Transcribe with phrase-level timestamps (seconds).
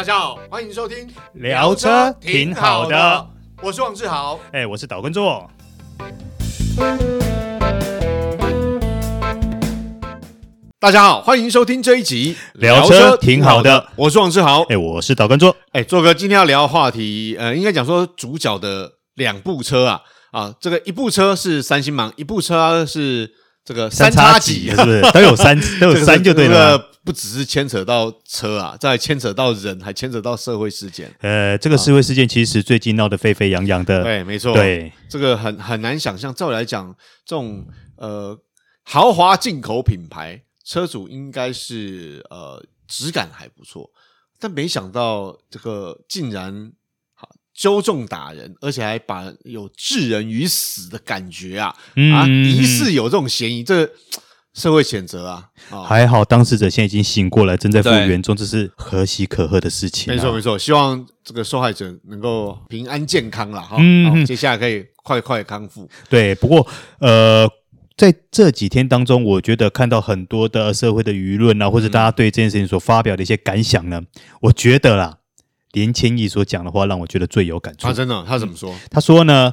[0.00, 3.26] 大家好，欢迎收听聊车挺好的，
[3.62, 5.46] 我是王志豪，哎，我是岛根座。
[10.78, 20.00] 大家好，欢迎收听这一集聊车挺好的，我是王志豪，哎，我是岛根座，哎，做哥，今天要聊的话题，呃，应该讲说主角的两部车啊，
[20.32, 23.34] 啊，这个一部车是三星芒，一部车是。
[23.70, 26.76] 这个三叉戟是不是都有三 都有三就对了？
[26.76, 31.08] 这个不只是牵扯到车啊，再牵扯到人，还牵扯到社会事件。
[31.20, 34.02] 呃，这个社会事件其实最近闹得沸沸扬扬的。
[34.02, 34.52] 对，没错。
[34.54, 36.34] 对，这个很很难想象。
[36.34, 36.92] 照理来讲，
[37.24, 37.64] 这种
[37.96, 38.36] 呃
[38.82, 43.88] 豪华进口品牌车主应该是呃质感还不错，
[44.40, 46.72] 但没想到这个竟然。
[47.60, 51.76] 纠众打人，而且还把有置人于死的感觉啊！
[51.94, 53.92] 嗯、啊，疑似有这种嫌疑，这个
[54.56, 55.44] 社会谴责啊！
[55.68, 60.16] 哦、还好当事者现在已经醒过来，正在复原中，这是可喜可贺的事情、啊。
[60.16, 63.76] 没错没错，希望这个受害者能够平安健康了哈！
[63.78, 65.86] 嗯，接下来可以快快康复。
[66.08, 66.66] 对，不过
[67.00, 67.46] 呃，
[67.94, 74.00] 在这几天当中，我觉得看到很多的社会的舆论啊，或者大家对这件事情所发表的一些感想呢，
[74.40, 75.18] 我觉得啦。
[75.72, 77.86] 连千亿所讲的话让我觉得最有感触。
[77.86, 78.74] 啊，真的，他怎么说？
[78.90, 79.52] 他说呢，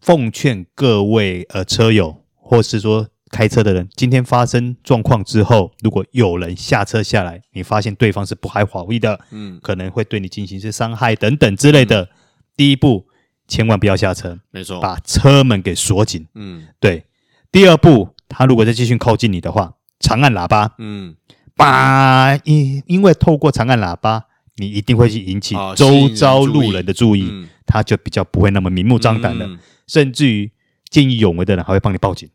[0.00, 12.08] 奉劝各位呃车友，或是说开车的人，今天发生状况之后，如果有人下车下来，你发现对方是不怀好意的，嗯，可能会对你进行一些伤害等等之类的，嗯、
[12.56, 13.06] 第一步
[13.46, 17.04] 千万不要下车，没错，把车门给锁紧，嗯，对。
[17.50, 21.16] 第二步，他如果再继续靠近你的话，长按喇叭，嗯，
[21.56, 24.26] 把因因为透过长按喇叭。
[24.58, 30.50] 你一定会去引起周遭路人的注意，嗯、他就比较不会那么明目张胆的，嗯、甚至于
[30.90, 32.28] 见义勇为的人还会帮你报警。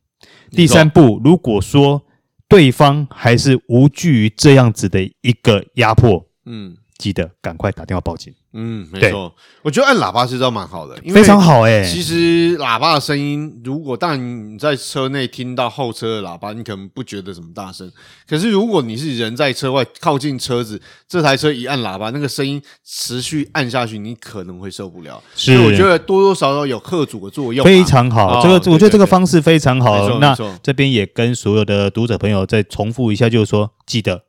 [0.52, 2.04] 第三步，如果说
[2.48, 8.34] 对方还是无惧于这样子的一个压迫，嗯，记得赶快打电话报警。
[8.54, 11.92] 嗯，没错，我觉得按喇叭是招蛮好的，非常好哎、欸。
[11.92, 17.92] 其实喇叭的声音，如果当然你在车内听到后车的喇叭，你可能不觉得什么大声。
[18.26, 25.22] 可是如果你是人在车外靠近车子，这台车一按喇叭，那个声音持续按下去，你可能会受不了。
[25.36, 28.40] 是所以我觉得多多少少有吓阻的作用、啊，非常好。
[28.40, 30.20] 哦、这个我觉得这个方式非常好。
[30.20, 34.22] 那这边也跟所有的读者朋友再重复一下，就是说记得。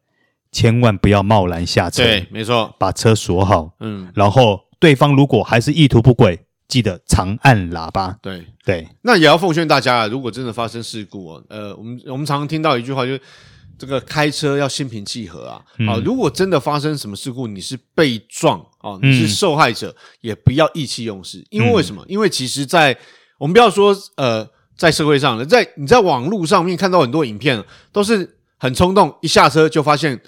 [0.54, 8.47] 千万不要贸然下车，对，没错，把车锁好，嗯，然后对方如果还是意图不轨，记得长按喇叭，对。
[8.64, 8.88] 对。
[9.03, 13.20] 那也要奉劝大家啊，如果真的发生事故哦，呃，我们我们常常听到一句话，就是
[13.76, 22.00] 这个开车要心平气和啊，嗯、啊，如果真的发生什么事故，你是被撞啊，你是受害者，嗯、也不要意气用事，因为为什么？
[22.04, 22.97] 嗯、因为其实，在
[23.38, 27.62] 我们不要说呃，在社会上，在你在网络上面看到很多影片，
[27.93, 30.20] 都是很冲动，一下车就发现。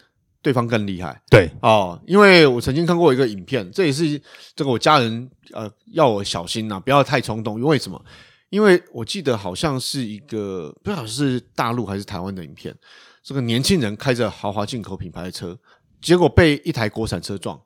[0.46, 4.22] 对方更厉害，对哦，因为我曾经看过一个影片，这也是
[4.54, 7.58] 这个我家人呃要我小心呐、啊，不要太冲动。
[7.58, 8.00] 因为什么？
[8.48, 12.72] 因为我记得好像是一个不知道是大陆还是台湾的影片，
[13.24, 15.58] 这个年轻人开着豪华进口品牌的车，
[16.00, 17.60] 结果被一台国产车撞，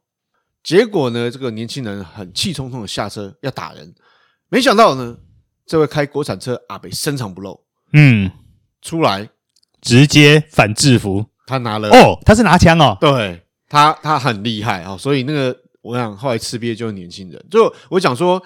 [0.62, 3.94] 结果呢，这个年轻人很气冲冲的下车要打人，
[4.48, 5.19] 没想到呢，
[5.66, 8.30] 这位开国产车阿北深藏不露，嗯，
[8.80, 9.28] 出来
[9.82, 11.26] 直接反制服。
[11.50, 18.41] 他拿了哦，他是拿枪哦，对他，他很厉害啊、哦，所以那个我想后来吃瘪就是年轻人，就我讲说，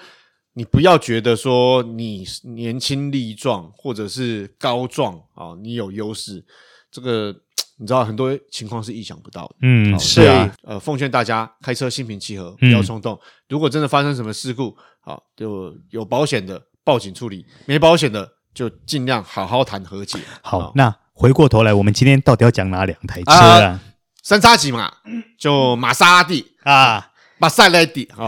[0.53, 6.43] 你不要觉得说你年轻力壮或者是高壮啊、哦，你有优势，
[6.89, 7.31] 这个
[7.77, 20.17] 你知道很多情况是意想不到的，嗯，哦、是啊，呃，奉劝大家开车心平气和，不要冲动，嗯、如果真的发生什么事故，好、哦，就有保险的报警处理，没保险的就尽量好好谈和解。
[20.41, 20.95] 好，哦、那。
[21.15, 23.57] 回过头来，我们今天到底要讲哪两台车啊？
[23.57, 23.79] 呃、
[24.21, 24.91] 三叉戟嘛，
[25.39, 28.07] 就玛莎拉蒂啊，玛莎拉蒂，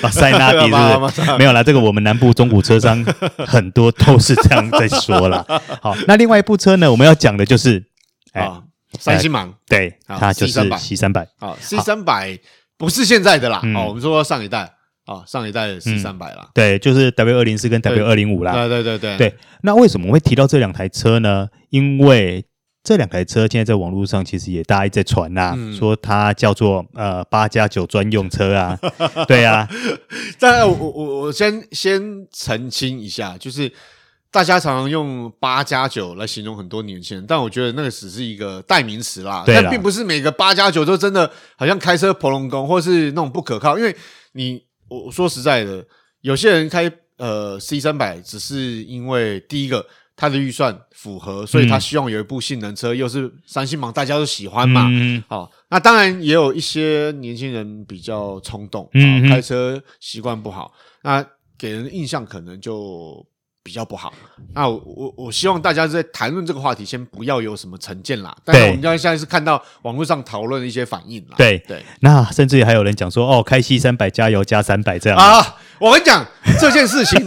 [0.00, 1.34] 玛莎拉蒂是不是？
[1.36, 3.04] 没有啦，这个我们南部中古车商
[3.46, 5.44] 很多都是这样在说啦。
[5.82, 7.84] 好，那另外一部车呢，我们要讲的就是
[8.32, 8.62] 啊，
[9.00, 12.38] 三星芒，对，它就是 C 三百啊，C 三百
[12.78, 14.72] 不是现在的啦，哦，我们说上一代。
[15.04, 18.52] 啊，上一代的 C 三百啦，对，就是 W 二零四跟 W 二零五啦。
[18.52, 19.34] 对对对对对。
[19.62, 21.48] 那为什么我会提到这两台车呢？
[21.70, 22.44] 因为
[22.84, 28.78] 这两台车现在在网络上其实也大家在传呐，嗯、说它叫做呃八加九专用车啊。
[29.26, 29.68] 对啊。
[30.38, 32.00] 但我我我先先
[32.32, 33.72] 澄清一下，就是
[34.30, 39.42] 大家常常用八加九来形容很多年轻人，但我觉得那个只是一个代名词啦。
[39.44, 43.96] 但并不是每个八加九都真的好像开车婆龙工，或是那种不可靠，因为
[44.34, 44.62] 你。
[44.92, 45.84] 我说实在的，
[46.20, 54.86] 有些人开呃 C 三百，只是因为第一个他的预算符合，所以他希望有一部性能车，嗯、又是三星芒，大家都喜欢嘛。
[54.90, 60.72] 嗯，好，那当然也有一些年轻人比较冲动，嗯，开车习惯不好，
[61.02, 61.24] 那
[61.56, 63.26] 给人的印象可能就。
[63.64, 64.12] 比较不好，
[64.54, 68.36] 那我我我希望大家在谈论这个话题，先不要有什么成见啦。
[68.44, 71.36] 但是我们现在是看到网络上讨论的一些反应啦。
[71.36, 75.56] 对对，那甚至于还有人讲说，哦，开西三百加油加三百这样啊。
[75.78, 76.26] 我跟你讲，
[76.60, 77.24] 这件事情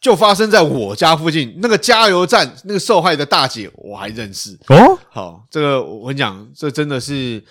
[0.00, 4.98] 就发生在我家附近，那个加油站那个受害的大姐我还认识哦。
[5.10, 7.44] 好，这个我跟你讲，这真的是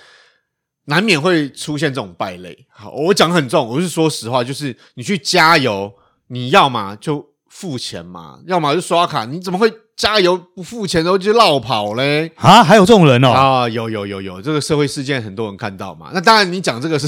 [0.86, 2.66] 难免会出现这种败类。
[2.68, 5.94] 好，我讲很重，我是说实话，就是你去加油，
[6.30, 7.33] 你要嘛就。
[7.54, 12.32] 付钱嘛，要么就刷卡，你怎么会加油不付钱然后就落跑嘞？
[12.36, 13.30] 啊，还有这种人哦？
[13.30, 16.10] 啊，有有有有，这个社会事件很多人看到嘛。
[16.14, 17.08] 那当然，你讲这个是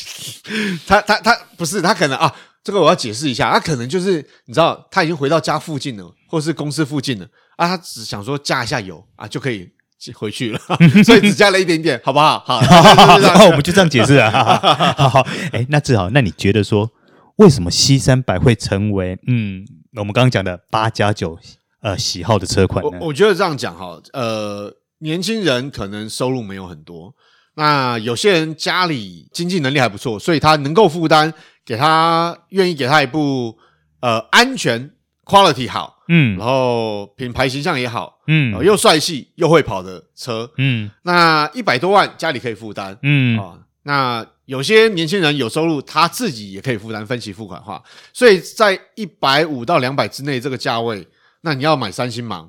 [0.88, 2.34] 他他他不是他可能啊，
[2.64, 7.26] 这个我要解释一下，他可能就是你知道他已经回到家附近了，或是公司附近了
[7.56, 9.68] 啊，他只想说加一下油啊就可以
[10.14, 10.60] 回去了，
[11.04, 12.42] 所以只加了一点点，好不好？
[12.46, 12.58] 好，
[13.46, 14.94] 我们就这样解释啊。
[14.96, 16.90] 好好，哎，那志豪，那你觉得说？
[17.36, 19.64] 为什么 C 三百会成为嗯，
[19.96, 21.38] 我们刚刚讲的八加九
[21.80, 22.90] 呃喜好的车款呢？
[23.00, 27.14] 我我觉得这样讲哈，呃，年轻人可能收入没有很多，
[27.56, 31.32] 那有些人家里经济能力还不错，所以他能够负担，
[31.64, 33.58] 给他愿意给他一部
[34.00, 34.90] 呃安全
[35.26, 43.38] quality 好，嗯，然后品牌形象也好，嗯，又帅气又会跑的车，嗯，那一百多万家里可以负担，嗯。
[43.38, 44.26] 啊，那。
[44.46, 51.04] 有些年轻人有收入，他自己也可以负担分期付款化，所以在一百五到两百之内这个价位，
[51.40, 52.48] 那你要买三星芒，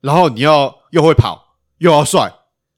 [0.00, 2.32] 然后你要又会跑又要帅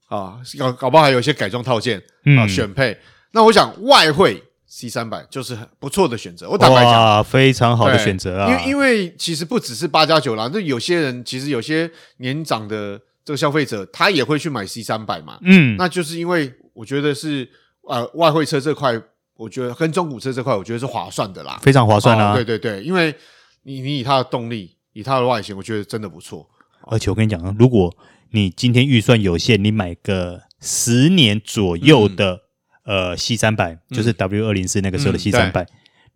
[0.07, 2.01] 啊，搞搞不好还有一些改装套件
[2.39, 2.97] 啊选配。
[3.29, 6.49] 那我想外汇 C 三百就是很不错的选择。
[6.49, 17.47] 我坦白讲，非常好的选择啊，因为因为其实不只是八加九啦，那有些人其实有些年长的这个消费者，他也会去买 C 三百嘛，嗯，那就是因为我觉得是。
[17.87, 18.99] 呃，外汇车这块，
[19.35, 22.31] 我觉得跟中古车这块，我觉得是划算的啦，非常划算啊！
[22.31, 23.15] 哦、对对对，因为
[23.63, 26.47] 你你以它的动力，以它的外形，我觉得真的不错。
[26.83, 27.95] 而且我跟你讲啊，如果
[28.31, 32.41] 你今天预算有限，你买个十年左右的、
[32.85, 35.67] 嗯、呃 C 三百，就是 W 二零四那个时候的 C 三百、嗯，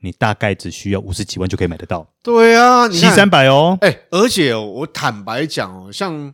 [0.01, 2.07] 你大概只需要五十几万就可以买得到。
[2.21, 6.33] 对啊，C 三百哦，哎，而且我坦白讲哦，像。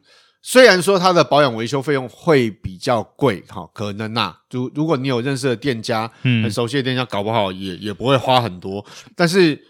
[0.49, 8.85] 虽然说它的保养维修费用会比较贵，哈，可能呐，如如果你有认识的店家，嗯，很熟悉的店家，搞不好也也不会花很多。
[9.13, 9.61] 但是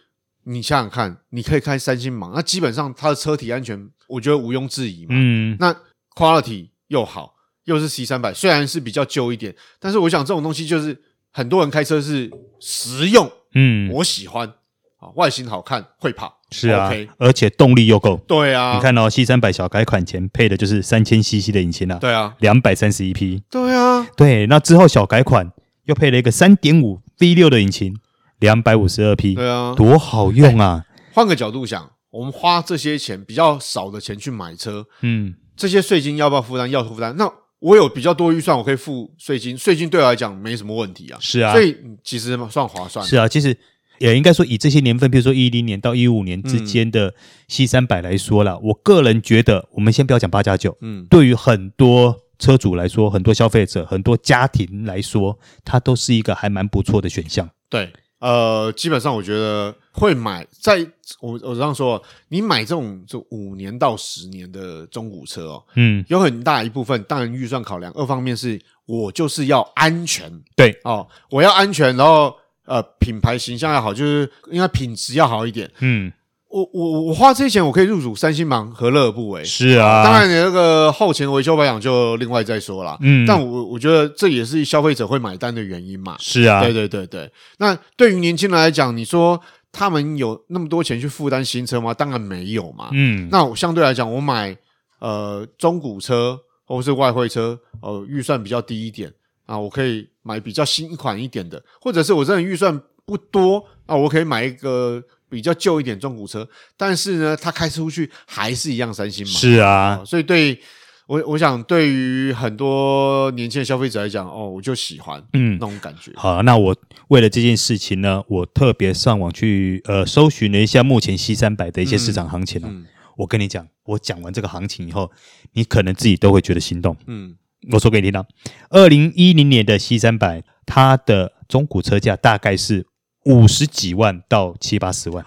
[0.43, 5.07] 你想想看，你可以开三星芒，那基本上它的车体安全，我觉得毋庸置疑嘛。
[5.13, 5.75] 嗯，那
[6.15, 7.33] quality 又好，
[7.63, 10.95] 又是 C 三百，虽然是比较旧一点，但是我想这种东西就是
[11.31, 14.53] 很多人开车是实用，嗯，我喜欢。
[14.99, 18.15] 啊，外形好看，会跑，是啊，OK，而且动力又够。
[18.25, 23.43] 对啊，你看哦，C 三百小改款前配的就是三千 CC 的引擎啊，对啊，两百三十一匹。
[23.49, 25.51] 对啊，对，那之后小改款
[25.85, 27.93] 又配了一个三点五 V 六的引擎，
[28.39, 29.35] 两百五十二匹。
[29.35, 30.85] 对啊，多好用啊！
[31.13, 36.69] 换个角度想，我们花这些钱比较少的钱去买车，嗯，这些税金要不要负担？
[36.69, 37.13] 要负担。
[37.17, 37.29] 那
[37.59, 41.17] 我有比较多预算，我可以付税金，税金对我来讲没什么问题啊。
[41.19, 43.05] 是啊，所以其实算划算。
[43.05, 43.57] 是啊，其实。
[43.99, 47.13] 也应该说，以这些年份，比如说一零年到一五年之间的
[47.47, 57.49] C 三百来说啦，我个人觉得，我们先不要讲八加九，嗯，对于很多车主来说，很多消费者，很多家庭来说，它都是一个还蛮不错的选项。
[57.69, 60.79] 对，呃，基本上我觉得会买，在
[61.19, 72.35] 我我这样说，你买这种就五年到十年的中古车哦，嗯，有很大一部分当然预算考量，二方面是我就是要安全，对哦，我要安全，然后。
[72.67, 75.71] 呃，品牌形象要好，就是应该品质要好一点。
[75.79, 76.11] 嗯，
[76.49, 79.41] 我我我花这些钱，我可以入主三星芒，何乐而不为？
[79.45, 82.97] 是啊，当然你那个后勤维修保养就另外再说啦。
[82.99, 86.17] 嗯，但我我觉得这也是消费者会买单的原因嘛。
[86.19, 87.31] 是啊，对对对对。
[87.57, 89.39] 那对于年轻人来讲，你说
[89.71, 91.93] 他们有那么多钱去负担新车吗？
[91.93, 92.89] 当然没有嘛。
[92.91, 94.53] 嗯，那我相对来讲，我买
[94.99, 99.09] 呃中古车或是外汇车，呃预算比较低一点。
[99.47, 109.31] 啊，我可以买比较新款一点的，或者是我真的预算不多啊，我可以买一个比较旧一点中古车，但是呢，它开出去还是一样三星嘛。
[109.31, 110.59] 是啊，啊所以对
[111.07, 116.11] 我，我想对于很多年轻的消费者来讲，哦，我就喜欢嗯那种感觉。
[116.17, 116.75] 好，那我
[117.07, 122.85] 为了这件事情呢，我特别上网去呃搜寻了一下目前 C 三百的一些市场行情，嗯嗯、
[123.15, 125.09] 我跟你讲，我讲完这个行情以后，
[125.53, 126.97] 你可能自己都会觉得心动。
[127.05, 127.37] 嗯。
[127.71, 128.25] 我说给你听啊，
[128.69, 132.87] 二零一零年的 C 三百，它的中古车价大概是
[133.25, 135.25] 五十几万到七八十万。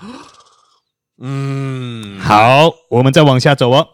[1.18, 3.88] 嗯，好，我们再往下走哦。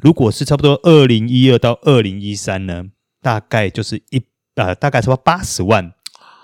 [0.00, 2.84] 如果是差不多二零一二到二零一三呢，
[3.20, 4.22] 大概就是一
[4.54, 5.92] 呃，大概差不多八十万，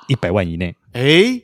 [0.09, 0.75] 一百万以内。
[0.93, 1.41] 诶，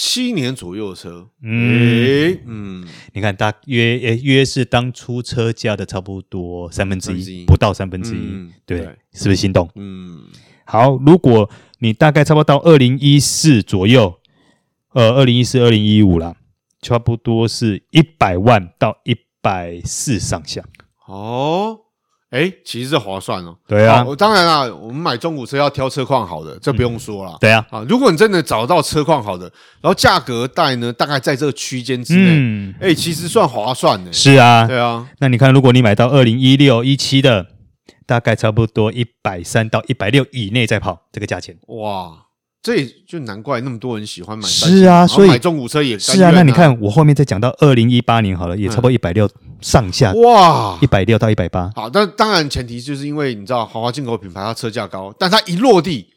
[0.00, 2.38] 七年左右的车，嗯。
[2.46, 9.68] 嗯，你看大约约约是当初车价的差不多三分之一，不到三分之一，对，是不是心动？
[9.74, 10.20] 嗯，
[10.64, 11.50] 好，如果
[11.80, 14.20] 你大概差不多到二零一四左右，
[14.92, 16.36] 呃，二零一四、二零一五啦，
[16.80, 20.62] 差不多是一百万到一百四上下。
[21.08, 21.80] 哦，
[22.30, 23.56] 哎，其实是划算哦。
[23.66, 27.36] 对啊，当然啦，我们买中古车要挑车况好的，这不用说了。
[27.40, 29.44] 对啊，啊，如果你真的找到车况好的，
[29.80, 34.12] 然后价格带呢，大概在这个区间之内，哎，其实算划算的。
[34.12, 35.08] 是啊，对啊。
[35.20, 37.46] 那你看，如果你买到二零一六、一七的，
[38.06, 41.56] 大概差不多一百三到一百六以内再跑，这个价钱。
[41.68, 42.24] 哇。
[42.60, 46.32] 这也就难怪那么多人喜欢买，是啊，所以买中古车也是啊。
[46.34, 51.70] 那你看我后面再讲到二零一八年好了，也差不多一百六上下，哇，一百六到一百八。
[51.74, 56.08] 好，但当然前提就是因为你知道豪华进口品牌它车价高，但它一落地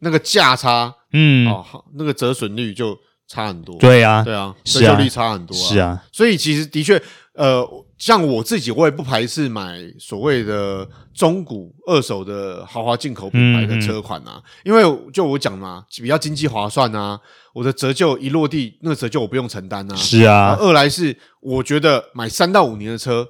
[0.00, 3.76] 那个价差，嗯，哦，那个折损率就差很多。
[3.78, 5.56] 对啊，对啊，折旧率差很多。
[5.56, 7.00] 是啊，所以其实的确，
[7.34, 7.66] 呃。
[7.98, 14.82] 像我自己，我也不排斥买所谓的中古二手的豪华进口品牌的车款啊，因为
[15.14, 17.18] 就我讲嘛，比较经济划算啊，
[17.54, 19.96] 我的折旧一落地，那个折旧我不用承担啊。
[19.96, 23.26] 是啊，二来是我觉得买三到五年的车。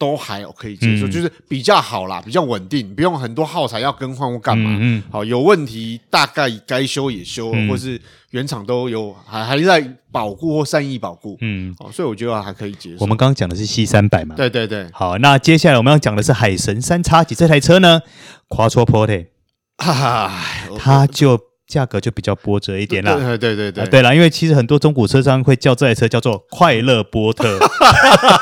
[0.00, 4.70] 都还可以接受，嗯、就是比较好啦，比较稳定，不用很多耗材要更换或干嘛。
[4.80, 11.36] 嗯，嗯好，有问题大概该修也修了，嗯、或是原厂都有还还在保固或善意保固。
[11.42, 12.96] 嗯，好，所以我觉得还可以接受。
[13.00, 14.34] 我们刚刚讲的是 C 三百嘛？
[14.34, 14.86] 对对对。
[14.90, 18.00] 好，那接下来我们要讲的是海神三叉戟这台车呢
[18.48, 19.26] ，Quattroporte，
[19.76, 20.42] 哈哈，
[20.78, 21.49] 它就。
[21.70, 23.14] 价格就比较波折一点啦。
[23.14, 27.58] 对对对对，对啦，因为其实很多中古车商会叫这台车叫做“快乐波特”，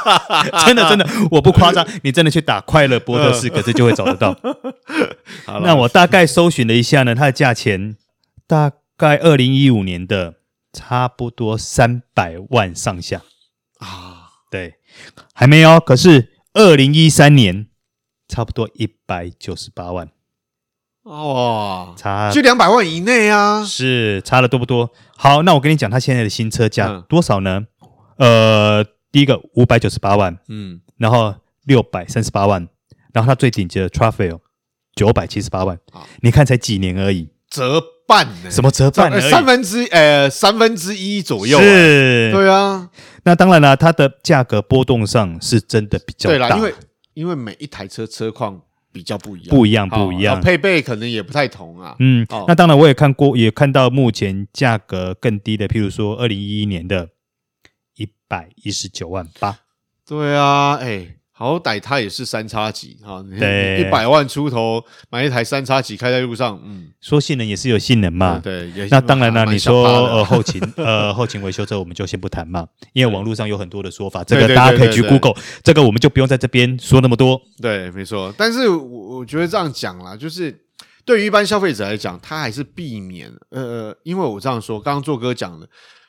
[0.64, 4.34] 真的真的，我不夸张，你真的去打“快乐波特”四个字就会找得到。
[5.62, 7.96] 那我大概搜寻了一下呢，它的价钱
[8.46, 10.36] 大概二零一五年的
[10.72, 13.22] 差不多三百万上下
[13.78, 14.76] 啊，对，
[15.34, 17.66] 还没有，可是二零一三年
[18.26, 20.08] 差不多一百九十八万。
[21.08, 23.64] 哇，差就两百万以内啊！
[23.64, 24.90] 是差了多不多？
[25.16, 27.62] 好，那我跟你讲，它现在的新车价多少呢？
[28.18, 31.34] 呃，第一个五百九十八万，嗯，然后
[31.64, 32.68] 六百三十八万，
[33.14, 34.40] 然后它最顶级的 Truffle
[34.94, 35.78] 九百七十八万。
[36.20, 38.50] 你看才几年而已，折半呢？
[38.50, 39.10] 什么折半？
[39.18, 41.58] 三分之呃三分之一左右。
[41.58, 42.90] 是，对啊。
[43.24, 46.74] 那当然了，它的价格波动上是真的比较大，对啦，因为
[47.14, 48.60] 因为每一台车车况。
[48.92, 51.96] 比较不一样，不一样，不一样，配备可能也不太同啊。
[51.98, 57.10] 嗯，那当然我也看过，也看到目前价格更低的，譬如说二零一一年的
[57.96, 59.60] 一百一十九万八。
[60.06, 61.14] 对啊，哎。
[61.38, 77.40] 好歹它也是三叉戟哈，对，一百万出头买一台三叉戟开在路上，嗯，说性能也是有性能嘛，对，那当然了，你说呃后勤呃 后勤维修这我们就先不谈嘛，因为网络上有很多的说法，这个大家可以去 Google，这个我们就不用在这边说那么多。
[77.62, 80.64] 对，没错，但是我我觉得这样讲啦，就是
[81.04, 85.68] 对于一般消费者来讲，他还是避免呃，因为我这样说，刚刚做哥讲的。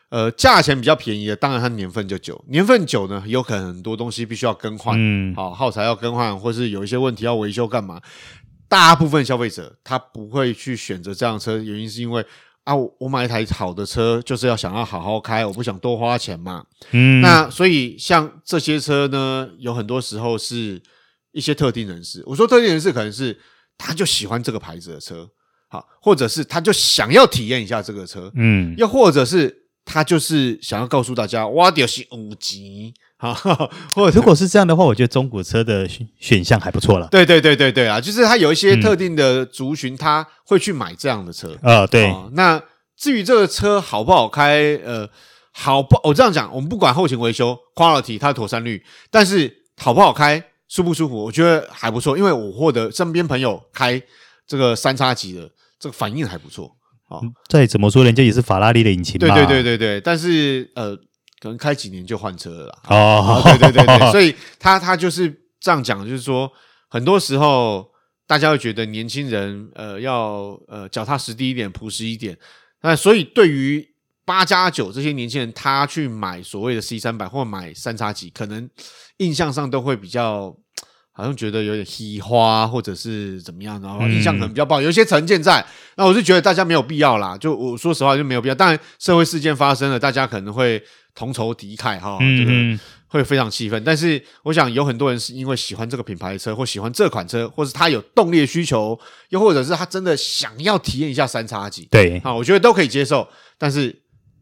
[0.10, 2.44] 呃，价钱比较便宜的，当然它年份就久。
[2.48, 8.02] 年份久呢，有可能很多东西必须要更换，嗯，好，耗材要更换，或是有一些问题要维修干嘛？
[8.68, 12.26] 大部分消费者他不会去选择这辆车，原因是因为
[12.64, 16.66] 啊，我买一台好的车就是要想要好好开，我不想多花钱嘛。
[16.90, 20.82] 嗯，那所以像这些车呢，有很多时候是
[21.34, 22.24] 一些特定人士。
[22.26, 23.40] 我说特定人士，可能是
[23.78, 25.30] 他就喜欢这个牌子的车，
[25.68, 29.59] 好，或者是他就想要体验一下这个车，嗯，又或者是。
[29.92, 33.34] 他就是想要告诉大家，哇，就是五级哈，
[33.92, 37.08] 或者如果是这样的话，我觉得中古车的选项还不错了。
[37.08, 41.88] 对对对对对啊，就是他有一些特定的族群，他会去买这样的车啊、嗯。
[41.88, 42.62] 对、哦，那
[42.96, 45.10] 至于这个车好不好开，呃，
[45.52, 54.00] 好不，我这样讲，我们不管后勤维修 quality 它的妥善率，但是好不好开，舒不舒服，我觉得还不错，因为我获得身边朋友开
[54.46, 56.76] 这个三叉戟的这个反应还不错。
[57.10, 59.36] 哦，再怎么说，人家也是法拉利的引擎嘛。
[59.36, 60.96] 对对对对对，但是呃，
[61.40, 62.80] 可能开几年就换车了啦。
[62.88, 66.52] 哦，对对对对， 所以他他就是这样讲，就是说，
[66.88, 67.90] 很多时候
[68.26, 72.38] 大家会觉得年轻人呃要呃脚踏实地一点，朴实一点。
[72.82, 73.86] 那所以对于
[74.24, 78.70] 八加九这些年轻人，他去买所谓的 C 三百或买三叉戟，可能
[79.18, 80.56] 印象上都会比较。
[81.20, 85.66] 好像觉得有点稀花，或者是怎么样，然后印象可能比较不好，有一些成见在。
[85.98, 88.56] 那我就觉得大家没有必要啦，就我说实话就没有必要。
[88.56, 90.82] 当然，社会事件发生了，大家可能会
[91.14, 93.84] 同仇敌忾哈，这个会非常气愤。
[93.84, 98.98] 但是，我想有很多人是因为喜欢这个品牌的车，或喜欢这款车，或是他有动力的需求，
[99.28, 101.86] 又或者是他真的想要体验一下三叉戟。
[101.92, 103.28] 对啊，我觉得都可以接受。
[103.58, 103.94] 但是。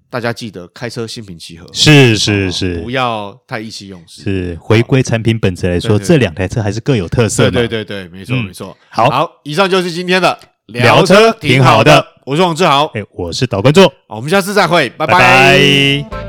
[0.10, 4.24] 大家记得开车心平气和，是是是，不要太意气用事。
[4.24, 7.52] 是回归产品本质来说，这两台车还是各有特色。
[7.52, 8.76] 对对对，没错没错。
[8.90, 12.06] 好，好，以上就是今天的聊车挺好的。
[12.26, 16.27] 我是王志豪，哎，我是导观众，好，我们下次再会，拜拜。